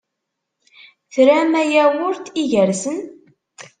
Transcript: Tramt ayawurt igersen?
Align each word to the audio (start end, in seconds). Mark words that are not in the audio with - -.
Tramt 1.13 1.55
ayawurt 1.61 2.25
igersen? 2.41 2.97